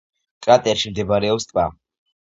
[0.45, 1.67] კრატერში მდებარეობს ტბა.